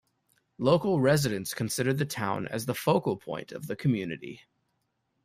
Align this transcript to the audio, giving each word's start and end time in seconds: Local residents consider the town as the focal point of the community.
Local 0.57 0.99
residents 0.99 1.53
consider 1.53 1.93
the 1.93 2.07
town 2.07 2.47
as 2.47 2.65
the 2.65 2.73
focal 2.73 3.17
point 3.17 3.51
of 3.51 3.67
the 3.67 3.75
community. 3.75 4.41